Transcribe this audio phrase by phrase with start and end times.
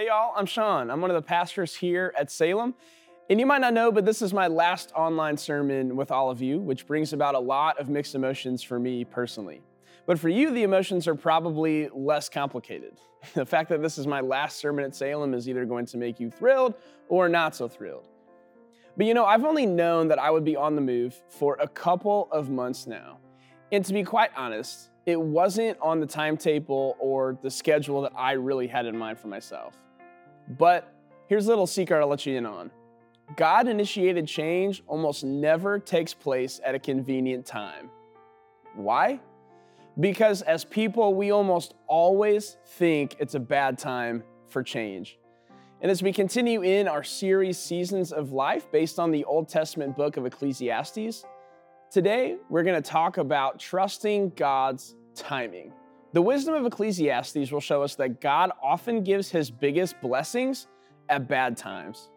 [0.00, 0.90] Hey, y'all, I'm Sean.
[0.90, 2.74] I'm one of the pastors here at Salem.
[3.28, 6.40] And you might not know, but this is my last online sermon with all of
[6.40, 9.60] you, which brings about a lot of mixed emotions for me personally.
[10.06, 12.94] But for you, the emotions are probably less complicated.
[13.34, 16.18] The fact that this is my last sermon at Salem is either going to make
[16.18, 16.76] you thrilled
[17.10, 18.08] or not so thrilled.
[18.96, 21.68] But you know, I've only known that I would be on the move for a
[21.68, 23.18] couple of months now.
[23.70, 28.32] And to be quite honest, it wasn't on the timetable or the schedule that I
[28.32, 29.76] really had in mind for myself.
[30.58, 30.92] But
[31.28, 32.70] here's a little secret I'll let you in on
[33.36, 37.88] God initiated change almost never takes place at a convenient time.
[38.74, 39.20] Why?
[39.98, 45.18] Because as people, we almost always think it's a bad time for change.
[45.80, 49.96] And as we continue in our series Seasons of Life based on the Old Testament
[49.96, 51.24] book of Ecclesiastes,
[51.90, 55.72] today we're going to talk about trusting God's timing.
[56.12, 60.66] The wisdom of Ecclesiastes will show us that God often gives his biggest blessings
[61.08, 62.08] at bad times.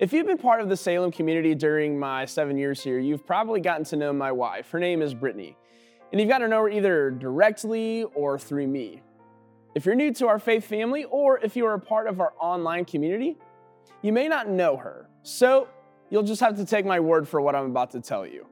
[0.00, 3.60] If you've been part of the Salem community during my seven years here, you've probably
[3.60, 4.70] gotten to know my wife.
[4.70, 5.56] Her name is Brittany.
[6.10, 9.02] And you've got to know her either directly or through me.
[9.76, 12.32] If you're new to our faith family, or if you are a part of our
[12.40, 13.36] online community,
[14.02, 15.08] you may not know her.
[15.22, 15.68] So
[16.08, 18.46] you'll just have to take my word for what I'm about to tell you.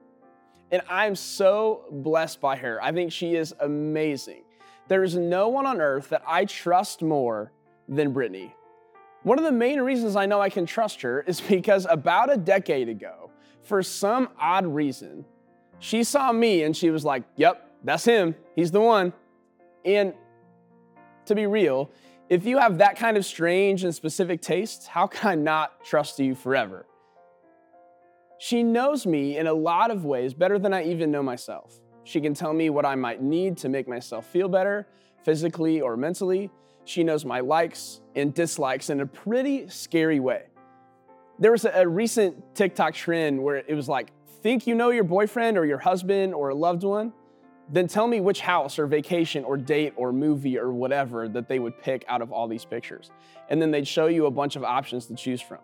[0.70, 2.82] And I'm so blessed by her.
[2.82, 4.42] I think she is amazing.
[4.88, 7.52] There is no one on earth that I trust more
[7.88, 8.54] than Brittany.
[9.22, 12.36] One of the main reasons I know I can trust her is because about a
[12.36, 13.30] decade ago,
[13.62, 15.24] for some odd reason,
[15.78, 18.34] she saw me and she was like, Yep, that's him.
[18.56, 19.12] He's the one.
[19.84, 20.14] And
[21.26, 21.90] to be real,
[22.28, 26.18] if you have that kind of strange and specific taste, how can I not trust
[26.18, 26.86] you forever?
[28.38, 31.80] She knows me in a lot of ways better than I even know myself.
[32.04, 34.86] She can tell me what I might need to make myself feel better,
[35.24, 36.50] physically or mentally.
[36.84, 40.44] She knows my likes and dislikes in a pretty scary way.
[41.40, 45.58] There was a recent TikTok trend where it was like, think you know your boyfriend
[45.58, 47.12] or your husband or a loved one?
[47.70, 51.58] Then tell me which house or vacation or date or movie or whatever that they
[51.58, 53.10] would pick out of all these pictures.
[53.50, 55.58] And then they'd show you a bunch of options to choose from.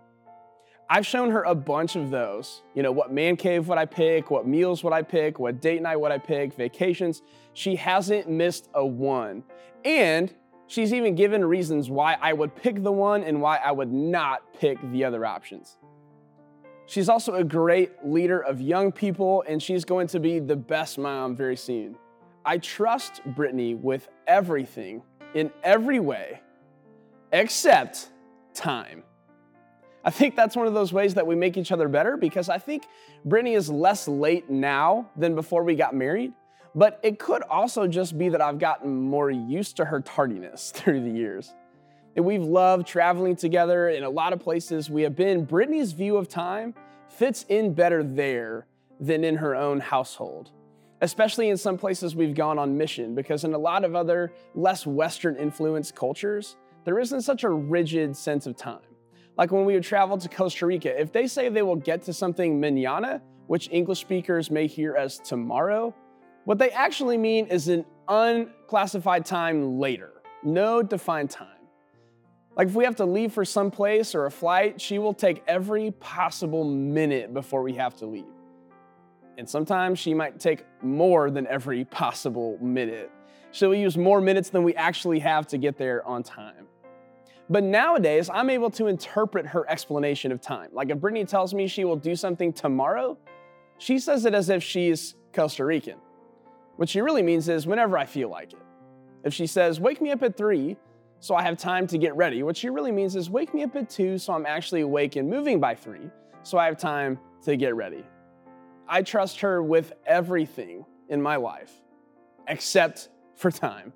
[0.88, 2.62] I've shown her a bunch of those.
[2.74, 4.30] You know, what man cave would I pick?
[4.30, 5.38] What meals would I pick?
[5.38, 6.54] What date night would I pick?
[6.54, 7.22] Vacations.
[7.54, 9.44] She hasn't missed a one.
[9.84, 10.32] And
[10.66, 14.42] she's even given reasons why I would pick the one and why I would not
[14.58, 15.78] pick the other options.
[16.86, 20.98] She's also a great leader of young people, and she's going to be the best
[20.98, 21.96] mom very soon.
[22.44, 25.02] I trust Brittany with everything
[25.34, 26.42] in every way
[27.32, 28.10] except
[28.52, 29.02] time.
[30.04, 32.58] I think that's one of those ways that we make each other better because I
[32.58, 32.86] think
[33.24, 36.34] Brittany is less late now than before we got married.
[36.74, 41.00] But it could also just be that I've gotten more used to her tardiness through
[41.00, 41.54] the years.
[42.16, 45.44] And we've loved traveling together in a lot of places we have been.
[45.44, 46.74] Brittany's view of time
[47.08, 48.66] fits in better there
[49.00, 50.50] than in her own household,
[51.00, 54.86] especially in some places we've gone on mission, because in a lot of other less
[54.86, 58.93] Western influenced cultures, there isn't such a rigid sense of time.
[59.36, 62.12] Like when we would travel to Costa Rica, if they say they will get to
[62.12, 65.94] something mañana, which English speakers may hear as tomorrow,
[66.44, 70.12] what they actually mean is an unclassified time later,
[70.42, 71.48] no defined time.
[72.56, 75.42] Like if we have to leave for some place or a flight, she will take
[75.48, 78.24] every possible minute before we have to leave.
[79.36, 83.10] And sometimes she might take more than every possible minute.
[83.50, 86.68] She'll use more minutes than we actually have to get there on time.
[87.50, 90.70] But nowadays, I'm able to interpret her explanation of time.
[90.72, 93.18] Like if Brittany tells me she will do something tomorrow,
[93.78, 95.98] she says it as if she's Costa Rican.
[96.76, 98.58] What she really means is whenever I feel like it.
[99.24, 100.76] If she says, wake me up at three,
[101.20, 103.74] so I have time to get ready, what she really means is wake me up
[103.76, 106.10] at two, so I'm actually awake and moving by three,
[106.42, 108.04] so I have time to get ready.
[108.88, 111.72] I trust her with everything in my life,
[112.48, 113.92] except for time.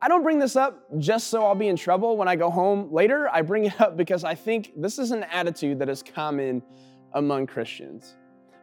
[0.00, 2.92] I don't bring this up just so I'll be in trouble when I go home
[2.92, 3.28] later.
[3.32, 6.62] I bring it up because I think this is an attitude that is common
[7.14, 8.14] among Christians,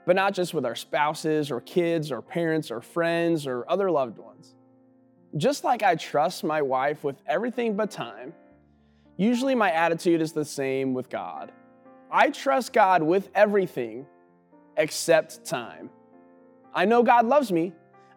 [0.06, 4.20] but not just with our spouses or kids or parents or friends or other loved
[4.20, 4.56] ones.
[5.36, 8.34] Just like I trust my wife with everything but time,
[9.18, 11.52] usually my attitude is the same with God.
[12.12, 14.06] I trust God with everything
[14.78, 15.90] except time.
[16.76, 17.74] I know God loves me,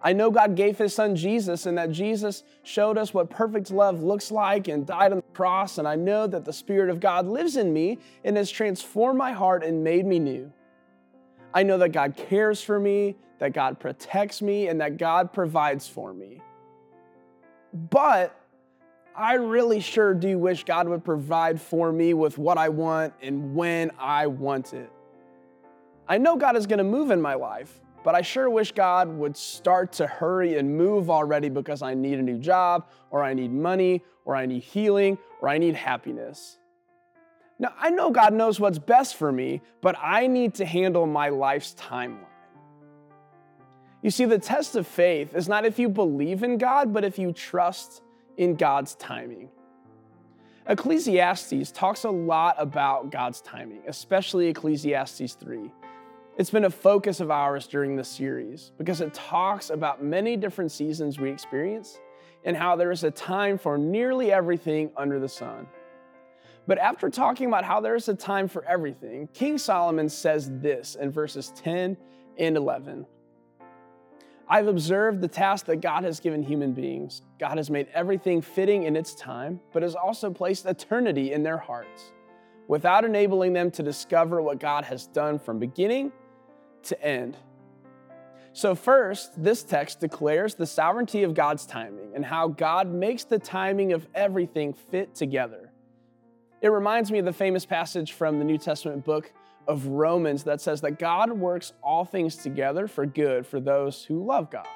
[0.06, 4.04] I know God gave his son Jesus and that Jesus showed us what perfect love
[4.04, 5.78] looks like and died on the cross.
[5.78, 9.32] And I know that the Spirit of God lives in me and has transformed my
[9.32, 10.52] heart and made me new.
[11.52, 15.88] I know that God cares for me, that God protects me, and that God provides
[15.88, 16.40] for me.
[17.74, 18.32] But
[19.16, 23.56] I really sure do wish God would provide for me with what I want and
[23.56, 24.88] when I want it.
[26.06, 29.08] I know God is going to move in my life, but I sure wish God
[29.08, 33.34] would start to hurry and move already because I need a new job, or I
[33.34, 36.56] need money, or I need healing, or I need happiness.
[37.58, 41.30] Now, I know God knows what's best for me, but I need to handle my
[41.30, 42.28] life's timeline.
[44.02, 47.18] You see, the test of faith is not if you believe in God, but if
[47.18, 48.02] you trust
[48.36, 49.48] in God's timing.
[50.68, 55.72] Ecclesiastes talks a lot about God's timing, especially Ecclesiastes 3.
[56.38, 60.70] It's been a focus of ours during this series because it talks about many different
[60.70, 61.98] seasons we experience
[62.44, 65.66] and how there is a time for nearly everything under the sun.
[66.66, 70.94] But after talking about how there is a time for everything, King Solomon says this
[70.94, 71.96] in verses 10
[72.36, 73.06] and 11.
[74.46, 77.22] I've observed the task that God has given human beings.
[77.40, 81.56] God has made everything fitting in its time, but has also placed eternity in their
[81.56, 82.12] hearts,
[82.68, 86.12] without enabling them to discover what God has done from beginning
[86.86, 87.36] to end.
[88.56, 93.38] So, first, this text declares the sovereignty of God's timing and how God makes the
[93.38, 95.70] timing of everything fit together.
[96.62, 99.30] It reminds me of the famous passage from the New Testament book
[99.68, 104.24] of Romans that says that God works all things together for good for those who
[104.24, 104.66] love God.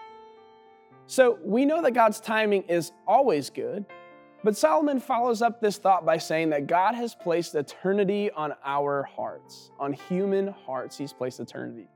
[1.06, 3.86] So, we know that God's timing is always good,
[4.44, 9.04] but Solomon follows up this thought by saying that God has placed eternity on our
[9.04, 11.88] hearts, on human hearts, He's placed eternity.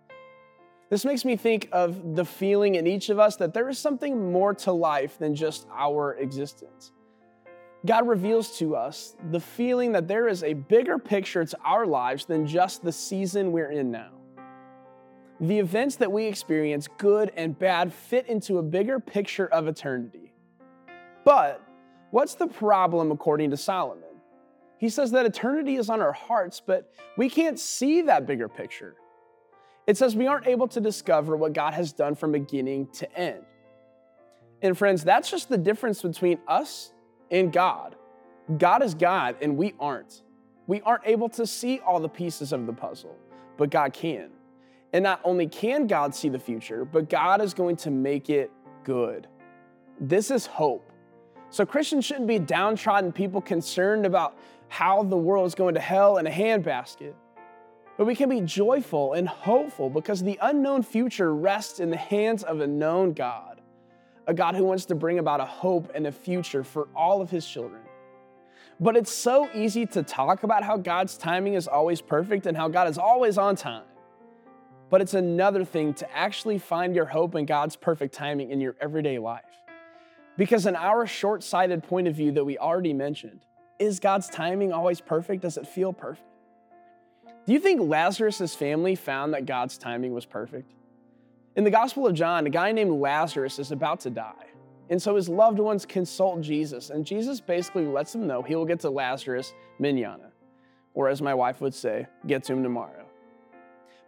[0.95, 4.31] This makes me think of the feeling in each of us that there is something
[4.31, 6.93] more to life than just our existence.
[7.85, 12.27] God reveals to us the feeling that there is a bigger picture to our lives
[12.27, 14.13] than just the season we're in now.
[15.41, 20.33] The events that we experience, good and bad, fit into a bigger picture of eternity.
[21.25, 21.61] But
[22.13, 24.15] what's the problem according to Solomon?
[24.79, 28.95] He says that eternity is on our hearts, but we can't see that bigger picture.
[29.87, 33.45] It says we aren't able to discover what God has done from beginning to end.
[34.63, 36.93] And friends, that's just the difference between us
[37.31, 37.97] and God.
[38.59, 40.23] God is God and we aren't.
[40.67, 43.17] We aren't able to see all the pieces of the puzzle,
[43.59, 44.31] but God can.
[44.95, 48.51] And not only can God see the future, but God is going to make it
[48.85, 49.27] good.
[50.01, 50.91] This is hope.
[51.51, 54.39] So Christians shouldn't be downtrodden people concerned about
[54.69, 57.15] how the world is going to hell in a handbasket.
[57.97, 62.43] But we can be joyful and hopeful because the unknown future rests in the hands
[62.43, 63.61] of a known God,
[64.27, 67.31] a God who wants to bring about a hope and a future for all of
[67.31, 67.83] his children.
[68.81, 72.67] But it's so easy to talk about how God's timing is always perfect and how
[72.69, 73.85] God is always on time.
[74.91, 78.75] But it's another thing to actually find your hope in God's perfect timing in your
[78.81, 79.45] everyday life.
[80.37, 83.47] Because, in our short sighted point of view that we already mentioned,
[83.79, 85.43] is God's timing always perfect?
[85.43, 86.34] Does it feel perfect?
[87.47, 90.73] Do you think Lazarus' family found that God's timing was perfect?
[91.57, 94.47] In the Gospel of John, a guy named Lazarus is about to die.
[94.89, 98.65] And so his loved ones consult Jesus, and Jesus basically lets them know he will
[98.65, 100.31] get to Lazarus mañana,
[100.95, 103.05] or as my wife would say, get to him tomorrow.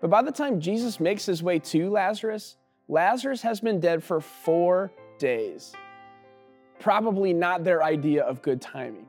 [0.01, 2.57] But by the time Jesus makes his way to Lazarus,
[2.89, 5.75] Lazarus has been dead for four days.
[6.79, 9.07] Probably not their idea of good timing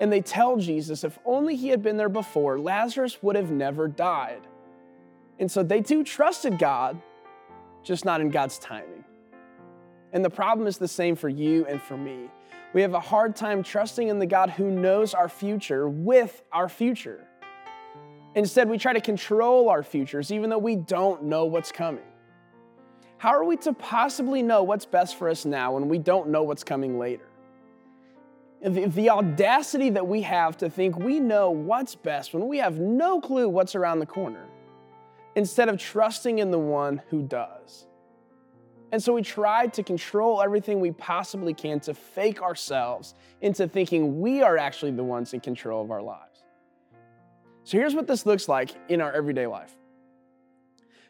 [0.00, 3.86] and they tell Jesus if only he had been there before, Lazarus would have never
[3.86, 4.40] died.
[5.38, 7.00] And so they too trusted God,
[7.82, 9.04] just not in God's timing.
[10.12, 12.30] And the problem is the same for you and for me.
[12.72, 16.68] We have a hard time trusting in the God who knows our future with our
[16.68, 17.26] future.
[18.34, 22.04] Instead, we try to control our futures even though we don't know what's coming.
[23.18, 26.42] How are we to possibly know what's best for us now when we don't know
[26.42, 27.29] what's coming later?
[28.62, 32.78] The, the, audacity that we have to think we know what's best when we have
[32.78, 34.46] no clue what's around the corner,
[35.34, 37.86] instead of trusting in the one who does.
[38.92, 44.20] And so we try to control everything we possibly can to fake ourselves into thinking
[44.20, 46.42] we are actually the ones in control of our lives.
[47.64, 49.74] So here's what this looks like in our everyday life.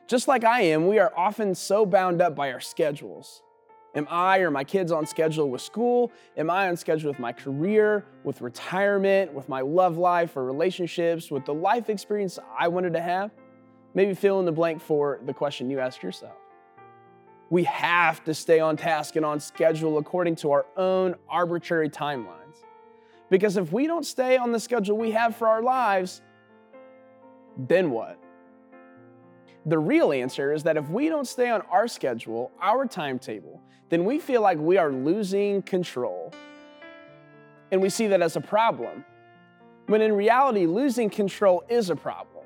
[0.06, 3.42] Just like I am, we are often so bound up by our schedules
[3.94, 6.12] Am I or my kids on schedule with school?
[6.36, 11.30] Am I on schedule with my career, with retirement, with my love life or relationships,
[11.30, 13.32] with the life experience I wanted to have?
[13.94, 16.36] Maybe fill in the blank for the question you ask yourself.
[17.50, 22.64] We have to stay on task and on schedule according to our own arbitrary timelines.
[23.28, 26.22] Because if we don't stay on the schedule we have for our lives,
[27.56, 28.19] then what?
[29.70, 34.04] The real answer is that if we don't stay on our schedule, our timetable, then
[34.04, 36.32] we feel like we are losing control.
[37.70, 39.04] and we see that as a problem.
[39.86, 42.44] When in reality, losing control is a problem.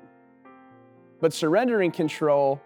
[1.19, 2.61] But surrendering control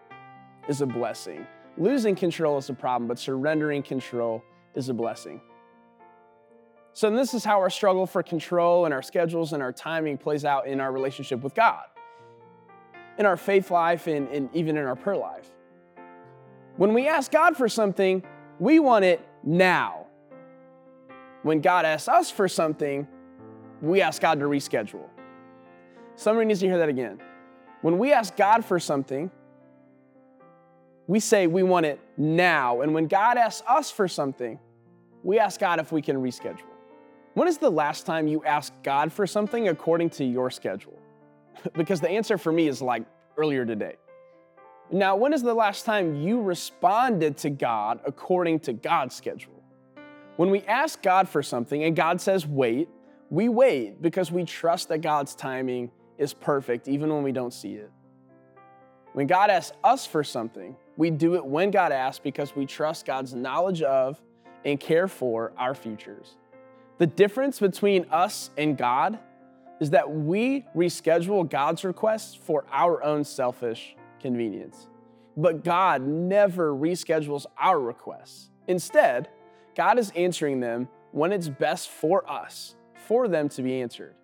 [0.68, 1.48] is a blessing.
[1.78, 4.44] Losing control is a problem, but surrendering control
[4.76, 5.40] is a blessing.
[6.92, 10.44] So, this is how our struggle for control and our schedules and our timing plays
[10.44, 11.86] out in our relationship with God,
[13.20, 15.50] in our faith life, and, and even in our prayer life.
[16.78, 18.24] When we ask God for something,
[18.60, 20.08] we want it now.
[21.44, 23.06] When God asks us for something,
[23.82, 25.08] we ask God to reschedule.
[26.16, 27.20] Somebody needs to hear that again.
[27.82, 29.30] When we ask God for something,
[31.08, 32.82] we say we want it now.
[32.82, 34.60] And when God asks us for something,
[35.24, 36.64] we ask God if we can reschedule.
[37.34, 41.00] When is the last time you asked God for something according to your schedule?
[41.74, 43.04] because the answer for me is like
[43.38, 43.96] earlier today.
[44.92, 49.64] Now, when is the last time you responded to God according to God's schedule?
[50.36, 52.90] When we ask God for something and God says wait,
[53.30, 57.74] we wait because we trust that God's timing is perfect even when we don't see
[57.74, 57.92] it.
[59.14, 63.06] When God asks us for something, we do it when God asks because we trust
[63.06, 64.22] God's knowledge of
[64.66, 66.36] and care for our futures.
[66.98, 69.20] The difference between us and God
[69.80, 74.88] is that we reschedule God's requests for our own selfish convenience.
[75.38, 78.50] But God never reschedules our requests.
[78.68, 79.30] Instead,
[79.76, 82.76] God is answering them when it's best for us,
[83.08, 84.16] for them to be answered.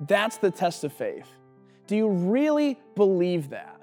[0.00, 1.28] That's the test of faith.
[1.86, 3.80] Do you really believe that?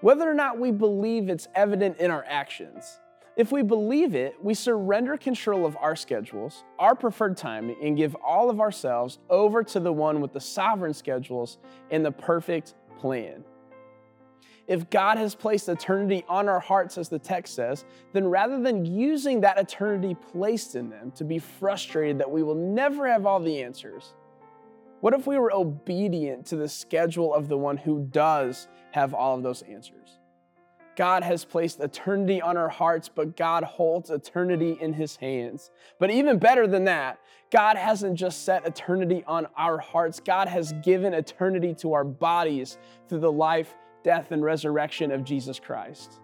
[0.00, 2.98] Whether or not we believe it's evident in our actions,
[3.36, 8.14] if we believe it, we surrender control of our schedules, our preferred timing, and give
[8.16, 11.58] all of ourselves over to the one with the sovereign schedules
[11.90, 13.42] and the perfect plan.
[14.66, 18.84] If God has placed eternity on our hearts, as the text says, then rather than
[18.84, 23.40] using that eternity placed in them to be frustrated that we will never have all
[23.40, 24.14] the answers,
[25.00, 29.34] what if we were obedient to the schedule of the one who does have all
[29.34, 30.18] of those answers?
[30.96, 35.70] God has placed eternity on our hearts, but God holds eternity in his hands.
[35.98, 37.18] But even better than that,
[37.50, 42.78] God hasn't just set eternity on our hearts, God has given eternity to our bodies
[43.08, 46.20] through the life, death, and resurrection of Jesus Christ.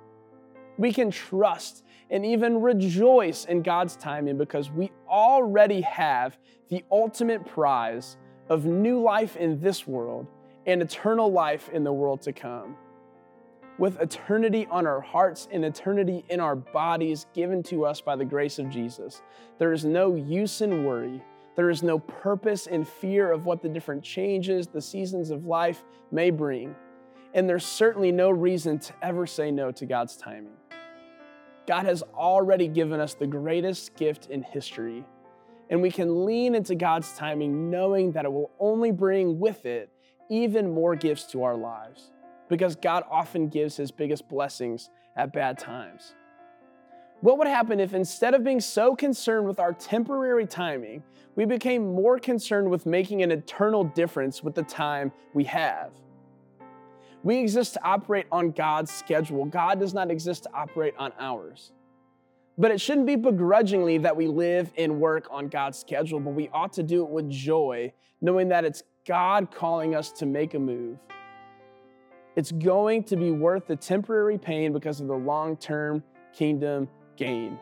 [0.77, 7.45] We can trust and even rejoice in God's timing because we already have the ultimate
[7.47, 8.17] prize
[8.49, 10.27] of new life in this world
[10.67, 12.77] and eternal life in the world to come
[13.79, 18.25] with eternity on our hearts and eternity in our bodies given to us by the
[18.25, 19.23] grace of Jesus.
[19.59, 21.23] There is no use in worry.
[21.55, 25.85] There is no purpose in fear of what the different changes, the seasons of life
[26.11, 26.75] may bring.
[27.35, 30.55] And there's certainly no reason to ever say no to God's timing.
[31.67, 35.05] God has already given us the greatest gift in history,
[35.69, 39.93] and we can lean into God's timing knowing that it will only bring with it
[40.31, 42.13] even more gifts to our lives
[42.49, 46.15] because God often gives his biggest blessings at bad times.
[47.21, 51.03] What would happen if instead of being so concerned with our temporary timing,
[51.35, 55.91] we became more concerned with making an eternal difference with the time we have?
[57.25, 59.45] We exist to operate on God's schedule.
[59.45, 61.73] God does not exist to operate on ours.
[62.57, 66.49] But it shouldn't be begrudgingly that we live and work on God's schedule, but we
[66.53, 70.59] ought to do it with joy, knowing that it's God calling us to make a
[70.59, 70.99] move
[72.39, 77.59] it's going to be worth the temporary pain because of the long term kingdom gain.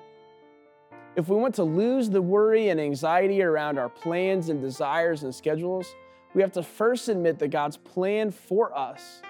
[1.17, 5.35] If we want to lose the worry and anxiety around our plans and desires and
[5.35, 5.95] schedules,
[6.35, 9.23] we have to first admit that God's plan for us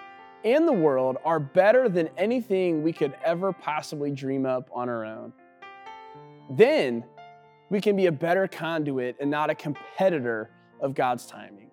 [0.45, 5.05] and the world are better than anything we could ever possibly dream up on our
[5.05, 5.33] own.
[6.51, 7.05] Then
[7.71, 10.51] we can be a better conduit and not a competitor
[10.81, 11.66] of God's timing.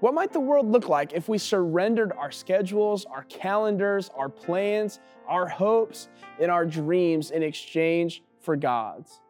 [0.00, 5.00] What might the world look like if we surrendered our schedules, our calendars, our plans,
[5.26, 6.08] our hopes,
[6.40, 9.20] and our dreams in exchange for God's?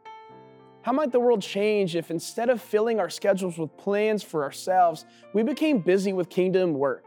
[0.82, 5.06] How might the world change if instead of filling our schedules with plans for ourselves,
[5.32, 7.04] we became busy with kingdom work?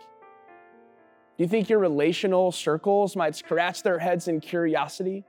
[1.38, 5.24] Do you think your relational circles might scratch their heads in curiosity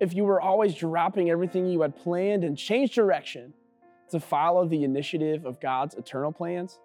[0.00, 3.54] if you were always dropping everything you had planned and change direction
[4.10, 6.78] to follow the initiative of God's eternal plans?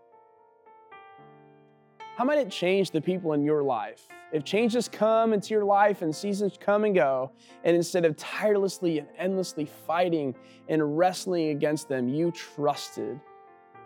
[2.16, 4.08] How might it change the people in your life?
[4.32, 7.32] If changes come into your life and seasons come and go,
[7.64, 10.36] and instead of tirelessly and endlessly fighting
[10.70, 13.20] and wrestling against them, you trusted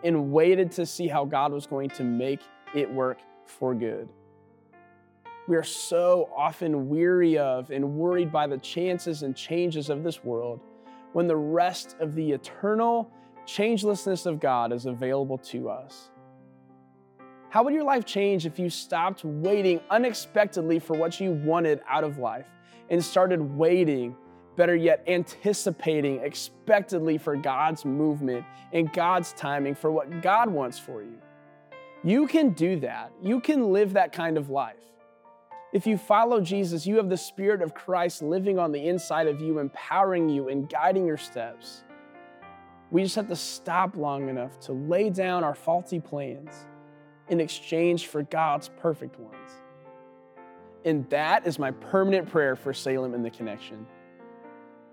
[0.04, 2.40] and waited to see how God was going to make
[2.74, 4.10] it work for good.
[5.46, 10.22] We are so often weary of and worried by the chances and changes of this
[10.22, 10.60] world
[11.14, 13.10] when the rest of the eternal
[13.46, 16.10] changelessness of God is available to us.
[17.50, 22.04] How would your life change if you stopped waiting unexpectedly for what you wanted out
[22.04, 22.44] of life
[22.90, 24.14] and started waiting,
[24.56, 31.02] better yet, anticipating expectedly for God's movement and God's timing for what God wants for
[31.02, 31.16] you?
[32.04, 33.12] You can do that.
[33.22, 34.76] You can live that kind of life.
[35.72, 39.40] If you follow Jesus, you have the Spirit of Christ living on the inside of
[39.40, 41.82] you, empowering you and guiding your steps.
[42.90, 46.66] We just have to stop long enough to lay down our faulty plans
[47.30, 49.52] in exchange for God's perfect ones.
[50.84, 53.86] And that is my permanent prayer for Salem and the Connection.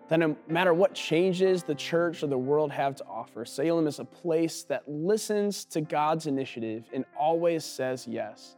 [0.09, 3.99] That no matter what changes the church or the world have to offer, Salem is
[3.99, 8.55] a place that listens to God's initiative and always says yes.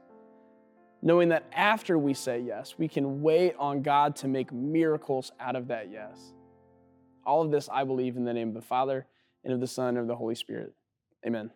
[1.01, 5.55] Knowing that after we say yes, we can wait on God to make miracles out
[5.55, 6.33] of that yes.
[7.25, 9.05] All of this I believe in the name of the Father
[9.43, 10.73] and of the Son and of the Holy Spirit.
[11.25, 11.51] Amen.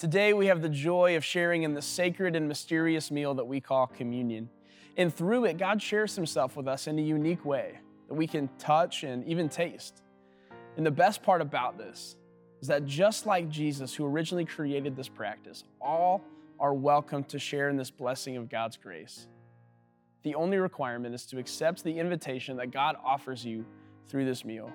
[0.00, 3.60] Today, we have the joy of sharing in the sacred and mysterious meal that we
[3.60, 4.48] call communion.
[4.96, 8.48] And through it, God shares himself with us in a unique way that we can
[8.58, 10.00] touch and even taste.
[10.78, 12.16] And the best part about this
[12.62, 16.22] is that just like Jesus, who originally created this practice, all
[16.58, 19.28] are welcome to share in this blessing of God's grace.
[20.22, 23.66] The only requirement is to accept the invitation that God offers you
[24.08, 24.72] through this meal.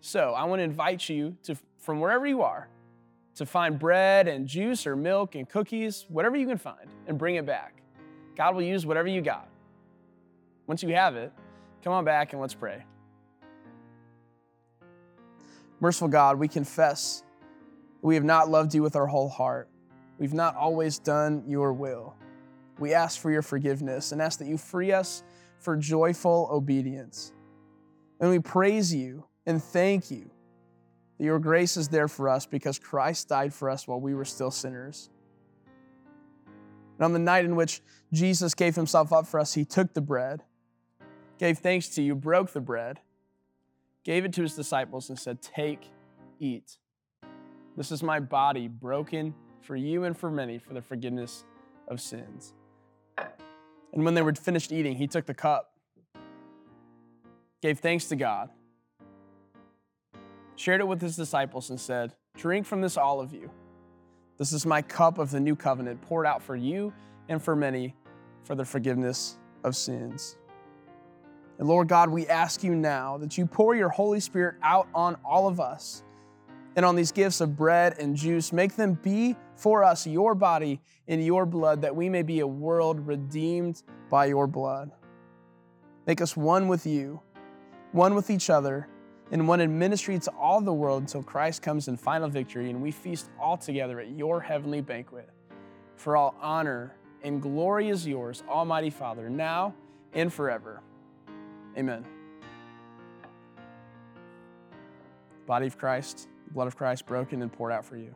[0.00, 2.66] So I want to invite you to, from wherever you are,
[3.36, 7.36] to find bread and juice or milk and cookies, whatever you can find, and bring
[7.36, 7.82] it back.
[8.36, 9.48] God will use whatever you got.
[10.66, 11.32] Once you have it,
[11.82, 12.84] come on back and let's pray.
[15.80, 17.22] Merciful God, we confess
[18.02, 19.68] we have not loved you with our whole heart.
[20.18, 22.16] We've not always done your will.
[22.78, 25.22] We ask for your forgiveness and ask that you free us
[25.58, 27.32] for joyful obedience.
[28.20, 30.31] And we praise you and thank you
[31.18, 34.24] that your grace is there for us because Christ died for us while we were
[34.24, 35.10] still sinners.
[36.98, 37.80] And on the night in which
[38.12, 40.42] Jesus gave himself up for us, he took the bread,
[41.38, 43.00] gave thanks to you, broke the bread,
[44.04, 45.90] gave it to his disciples, and said, Take,
[46.38, 46.78] eat.
[47.76, 51.44] This is my body broken for you and for many for the forgiveness
[51.88, 52.52] of sins.
[53.92, 55.72] And when they were finished eating, he took the cup,
[57.60, 58.50] gave thanks to God
[60.62, 63.50] shared it with his disciples, and said, Drink from this, all of you.
[64.38, 66.92] This is my cup of the new covenant poured out for you
[67.28, 67.96] and for many
[68.44, 70.36] for the forgiveness of sins.
[71.58, 75.16] And Lord God, we ask you now that you pour your Holy Spirit out on
[75.24, 76.04] all of us
[76.76, 78.52] and on these gifts of bread and juice.
[78.52, 82.46] Make them be for us your body and your blood, that we may be a
[82.46, 84.92] world redeemed by your blood.
[86.06, 87.20] Make us one with you,
[87.90, 88.88] one with each other
[89.32, 92.82] and one in ministry to all the world until Christ comes in final victory and
[92.82, 95.28] we feast all together at your heavenly banquet.
[95.96, 99.74] For all honor and glory is yours, Almighty Father, now
[100.12, 100.82] and forever.
[101.78, 102.04] Amen.
[105.46, 108.14] Body of Christ, blood of Christ broken and poured out for you.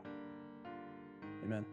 [1.45, 1.65] Amen.